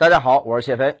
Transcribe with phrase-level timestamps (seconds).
[0.00, 0.96] 大家好，我是谢飞。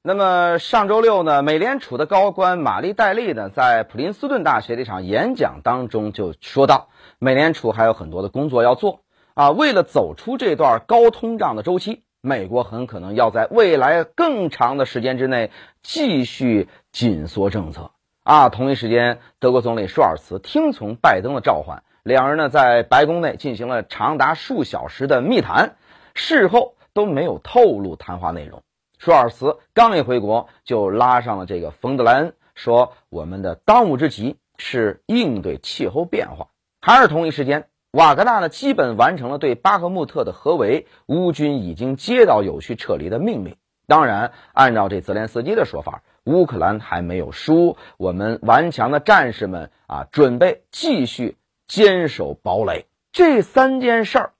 [0.00, 9.00] 那么上周六呢，美联储的高官玛丽戴利呢，在普林斯顿大学的一场演讲当中就说到，美联储还有很多的工作要做
[9.34, 9.50] 啊。
[9.50, 15.50] 为了走出这段高通胀的周期，美国很可能要在未来更长的时间之内
[15.82, 17.90] 继续紧缩政策
[18.22, 18.50] 啊。
[18.50, 25.74] 同一时间，德国总理舒尔茨听从拜登的召唤，两人呢在白宫内进行了长达数小时的密谈，
[26.14, 26.76] 事后。
[26.94, 28.62] 都没有透露谈话内容。
[28.98, 36.48] 舒尔茨刚一回国，就拉上了这个冯德莱恩，说我们的当务之急是应对气候变化。
[36.80, 43.56] 还是同一时间，瓦格纳呢基本完成了对巴赫穆特的合围，乌军已经接到有序撤离的命令。
[43.88, 51.36] 当然，按照这泽连斯基的说法，乌克兰还没有输，我们顽强的战士们啊，准备继续
[51.66, 52.86] 坚守堡垒。
[53.10, 54.32] 这三件事儿。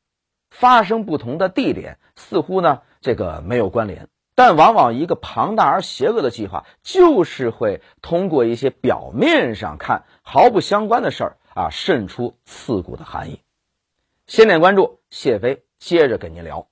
[0.53, 13.41] 发生不同的地点，似乎呢这个没有关联，但往往一个庞大而邪恶的计划，就是会通过一些表面上看毫不相关的事儿啊，渗出刺骨的含义。
[14.27, 16.69] 先点关注，谢飞接着跟您聊。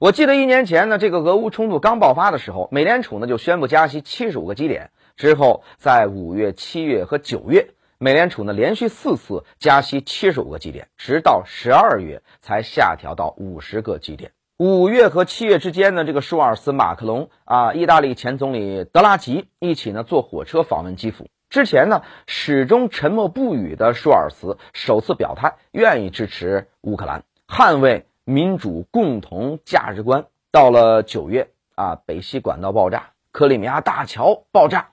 [0.00, 7.74] 我记得一年前呢，这个俄乌冲突刚爆发的时候，美联储呢就宣布加息七十五个基点，之后在五月、七月和九月。
[8.02, 14.32] 美联储呢连续四次加息七十五个基点，直到十二月才下调到五十个基点。
[14.58, 21.28] 五月和七月之间呢，这个舒尔茨、马克龙啊，意大利前总理德拉吉一起呢坐火车访问基辅。
[21.48, 30.24] 之前呢始终沉默不语的舒尔茨首次表态，愿意支持乌克兰，捍卫民主共同价值观。
[30.50, 34.88] 到了九月啊，北溪管道爆炸，克里米亚大桥爆炸。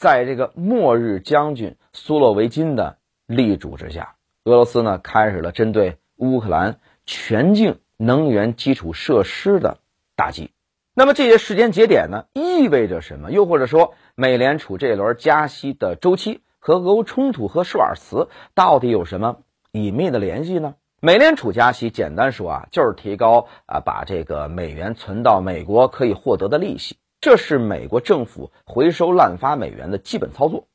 [0.00, 9.76] 在这个末日将军苏洛维金的力主之下，俄罗斯呢开始了针对乌克兰全境能源基础设施的
[10.16, 10.52] 打击。
[10.94, 13.30] 那么这些时间节点呢，意味着什么？
[13.30, 20.76] 又或者说，美联储这轮加息的周期和俄乌冲突和舒尔茨到底有什么隐秘的联系呢？
[21.02, 26.96] 美联储加息，简单说啊，就是提高啊，把这个美元存到美国可以获得的利息。
[27.20, 30.66] 这是美国政府回收滥发美元的基本操作。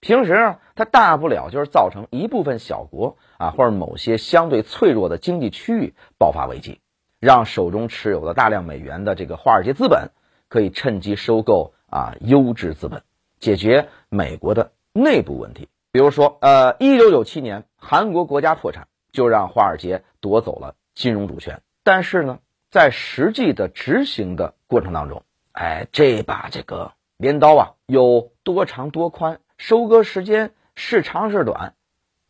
[0.00, 6.80] 平时啊，它大不了就是造成一部分小国啊，或者某些相对脆弱的经济区域爆发危机，
[7.18, 10.10] 让手中持有的大量美元的这个华尔街资本
[10.48, 13.02] 可以趁机收购啊优质资本，
[13.38, 15.68] 解决美国的内部问题。
[15.92, 21.62] 比如说，呃，一九九七年韩国国家破产，就让华尔街夺走了金融主权。
[21.82, 22.38] 但是呢，
[22.70, 31.74] 在实际的执行的过程当中，哎，这把这个镰刀啊，有多长多宽，收割时间是长是短，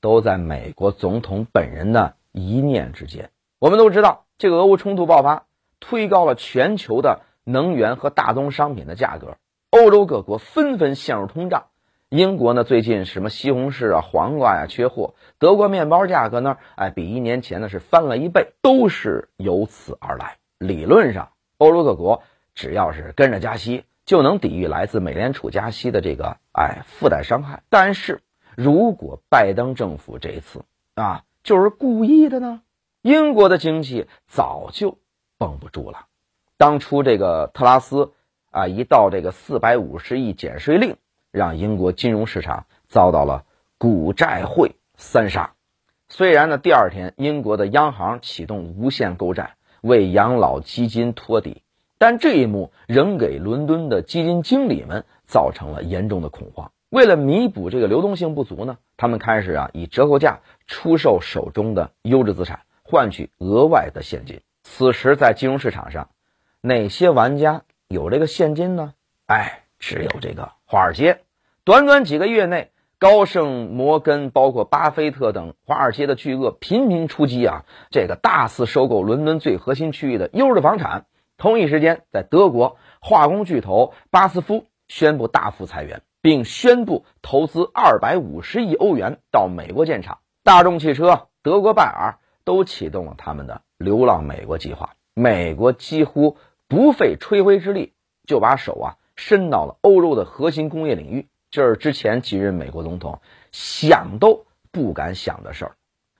[0.00, 3.30] 都在美国总统本人的一念之间。
[3.59, 5.44] 我们都知道，这个俄乌冲突爆发，
[5.80, 9.36] 推高了全球的能源和大宗商品的价格，
[9.69, 11.66] 欧洲各国纷纷陷入通胀。
[12.09, 20.38] 英国呢，最近什么西红柿啊、黄瓜呀缺货，德国面包价格呢，哎，比一年前呢是翻了一倍，都是由此而来。
[20.59, 21.28] 理论上，
[21.59, 22.22] 欧洲各国。
[22.60, 27.62] 只要是跟着加息，就能抵御来自美联储加息的这个哎附带伤害。
[27.71, 28.21] 但是
[28.54, 32.60] 如果拜登政府这一次啊就是故意的呢？
[33.00, 34.98] 英国的经济早就
[35.38, 36.04] 绷不住了。
[36.59, 38.12] 当初这个特拉斯
[38.50, 40.98] 啊一到这个四百五十亿减税令，
[41.31, 43.47] 让英国金融市场遭到了
[43.78, 45.54] 股债汇三杀。
[46.10, 51.62] 虽然呢第二天英国的央行启动无限购债，为养老基金托底。
[52.00, 56.72] 但这一幕仍给伦敦的基金经理们造成了严重的恐慌。
[56.88, 64.41] 为了弥补这个流动性不足呢，他们开始啊以折扣价出售手中的优质资产，换取额外的现金。
[64.62, 66.09] 此时在金融市场上，
[66.62, 68.94] 哪些玩家有这个现金呢？
[69.27, 71.21] 哎，只有这个华尔街。
[71.65, 81.05] 短短几个月内，高盛、摩根，包括巴菲特等华尔街的巨鳄频频出击啊，这个大肆收购伦敦最核心区域的优质房产。
[81.41, 90.19] 同一时间，在德国，化工巨头巴斯夫宣布大幅裁员，并宣布投资二百五十亿欧元到美国建厂。
[90.45, 94.91] 大众汽车、德国拜耳都启动了他们的流浪美国计划。
[95.15, 96.37] 美国几乎
[96.69, 97.95] 不费吹灰之力
[98.27, 105.72] 就把手啊伸到了欧洲的核心工业领域，这是之前几任美国总统想都不敢想的事儿。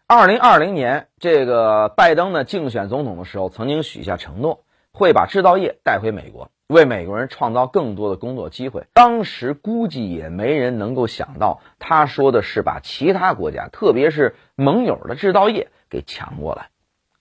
[0.07, 4.65] 二零二零年，这个拜登呢竞选总统的时候，曾经许下承诺。
[4.93, 8.87] 会把制造业带回美国，为美国人创造更多的工作机会。
[8.93, 16.69] 当时估计也没人能够想到，他说的是把其他国家，特别是盟友的制造业给抢过来。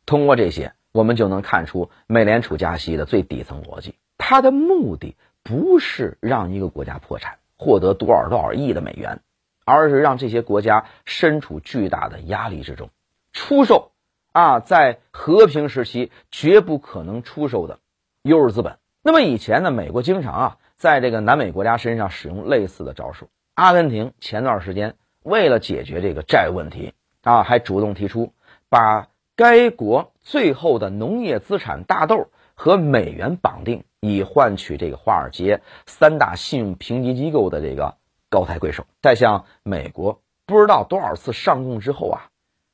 [0.05, 9.19] 通过这些，我们就能看出美联储加息的最底层逻辑，它的目的不是让一个国家破产，获得多少多少亿的美元，
[9.65, 12.89] 而是让这些国家身处巨大的压力之中，
[13.33, 13.91] 出售
[14.39, 17.79] 啊，在和平时期绝不可能出售的
[18.21, 18.77] 优势资本。
[19.01, 23.29] 那么以前呢，美国经常啊，在这个南美国家身上使用类似的招数。
[23.55, 26.93] 阿根廷前段时间为了解决这个债务问题
[27.23, 28.33] 啊，还主动提出
[28.69, 29.07] 把。
[29.35, 37.95] 该国最后的农业资产大豆和美元绑定，以换取这个华尔街三大信用评级机构的这个
[38.29, 38.85] 高抬贵手。
[39.01, 42.27] 在向美国不知道多少次上供之后啊，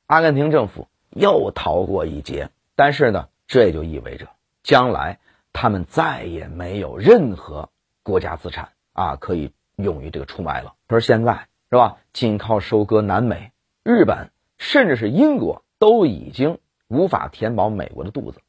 [0.07, 2.51] 阿根廷政府又逃过一劫。
[2.75, 4.27] 但是呢，这也就意味着
[4.61, 5.17] 将来
[5.51, 7.69] 他们再也没有任何
[8.03, 10.75] 国家资产啊可以用于这个出卖了。
[10.87, 11.97] 可是现在是吧？
[12.13, 13.51] 仅靠收割南美、
[13.83, 14.29] 日本，
[14.59, 15.63] 甚至是英国。
[15.77, 18.39] 都已经无法填饱美国的肚子，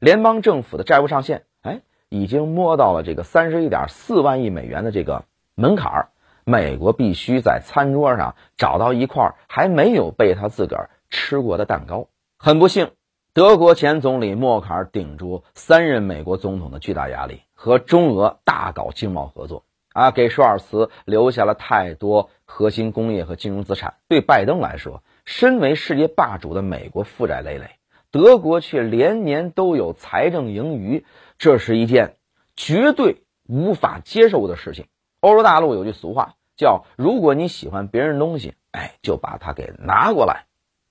[0.00, 1.80] 联邦政府的债务上限，哎，
[2.10, 5.24] 已经摸到了这个三十一点四万亿美元的这个
[5.54, 6.08] 门槛儿。
[6.44, 12.06] 美国必须在餐桌上找到一块还没有被他自个儿吃过的蛋糕。
[12.44, 12.90] 很不幸，
[13.32, 19.64] 德国前总理默克尔顶住三任美国总统的巨大压力，和中俄大搞经贸合作
[19.94, 23.94] 啊，给舒尔茨留下了太多核心工业和金融资产。
[24.08, 27.70] 对拜登来说，身为世界霸主的美国负债累累，
[28.10, 31.06] 德国却连年都有财政盈余，
[31.38, 32.16] 这是一件
[32.56, 34.84] 绝对无法接受的事情。
[35.20, 40.44] 欧洲大陆有句俗话叫：“如果你喜欢别人东西，哎，就把它给拿过来。”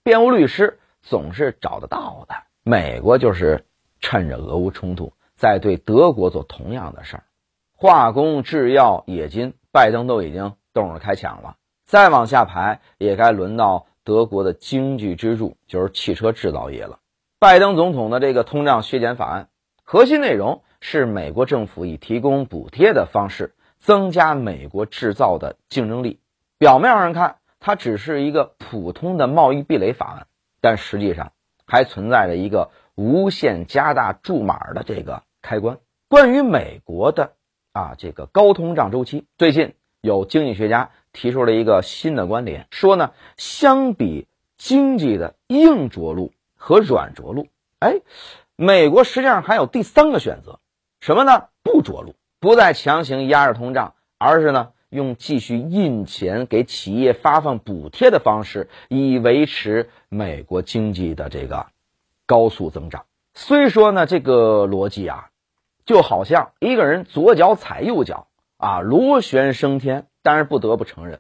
[0.04, 2.34] 辩护律师总是找得到的。
[2.64, 3.66] 美国就是
[4.00, 7.24] 趁着俄乌冲突，在对德国做同样的事儿。
[7.78, 11.58] 化工、制药、冶金，拜登都已经动手开抢了。
[11.86, 13.86] 再往下排，也该轮到。
[14.06, 17.00] 德国的经济支柱就是汽车制造业了。
[17.40, 19.48] 拜登总统的这个通胀削减法案，
[19.82, 26.20] 核心内容是美国政府以提供补贴的方式增加美国制造的竞争力。
[26.58, 30.28] 表面上看，它只是一个普通的贸易壁垒法案，
[30.64, 31.34] 但实际上
[31.68, 35.78] 还存在着一个无限加大注码的这个开关。
[36.08, 37.34] 关于美国的
[37.74, 40.90] 啊这个高通胀周期，最近有经济学家。
[41.16, 44.28] 提出了一个新的观点，说呢，相比
[44.58, 48.02] 经济的硬着陆和软着陆，哎，
[48.56, 50.60] 美国实际上还有第三个选择，
[51.02, 51.50] 什么呢？
[51.62, 61.68] 不着陆，不再强行压着通胀，而是呢，用继续印钱给企业发放补贴的方式，以维持美国经济的这个
[62.26, 63.06] 高速增长。
[63.34, 65.30] 虽说呢，这个逻辑啊，
[65.86, 70.06] 就好像一个人左脚踩右脚啊，螺旋升天。
[70.26, 71.20] 但是不得不承认，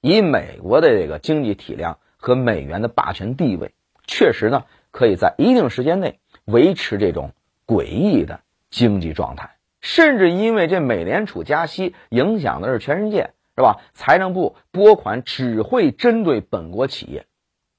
[0.00, 3.74] 以美国的这个经济体量和美元的霸权地位，
[4.06, 7.32] 确实呢可以在一定时间内维持这种
[7.66, 8.40] 诡异的
[8.70, 9.57] 经济状态。
[9.80, 13.80] 甚至因为这美联储加息影响的是全世界，是吧？
[13.94, 17.26] 财政部拨款只会针对本国企业，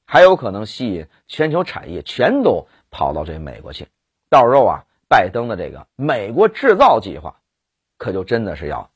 [0.05, 3.87] 还有可能吸引全球产业全都跑到这美国去。
[4.29, 7.35] 到时候啊，拜登的这个美国制造计划，
[7.97, 8.89] 可就真的是要。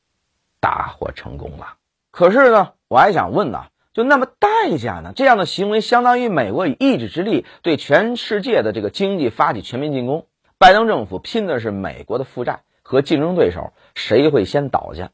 [0.66, 1.76] 大获成功了，
[2.10, 5.12] 可是呢，我还想问呢，就那么代价呢？
[5.14, 10.26] 这样的行为相当于美国以一己之力对全世界的这个经济发起全面进攻。
[10.58, 15.12] 拜登政府拼的是美国的负债和竞争对手谁会先倒下。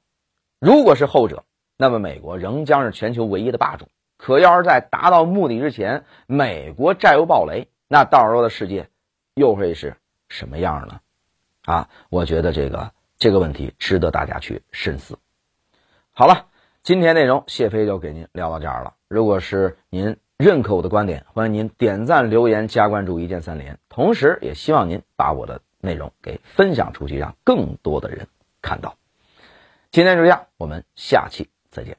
[0.59, 1.45] 如果是后者，
[1.77, 3.87] 那么美国仍将是全球唯一的霸主。
[4.17, 8.89] 可要是在达到目的之前，美国债务暴雷，那到时候的世界
[9.33, 9.95] 又会是
[10.27, 10.99] 什么样呢？
[11.63, 15.17] 啊，我觉得这个这个问题值得大家去深思。
[16.11, 16.47] 好了，
[16.83, 18.95] 今天内容谢飞就给您聊到这儿了。
[19.07, 23.79] 如果是您认可我的观点，欢迎您点赞、留言、加关注，一键三连。
[23.87, 28.27] 同时，也希望您把我的内容给分享出去，让更多的人
[28.61, 28.97] 看到。
[29.91, 31.97] 今天就这样，我们下期再见。